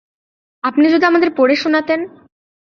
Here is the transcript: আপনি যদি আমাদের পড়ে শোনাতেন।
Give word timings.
আপনি 0.63 0.85
যদি 0.89 1.05
আমাদের 1.05 1.29
পড়ে 1.35 1.55
শোনাতেন। 1.55 1.99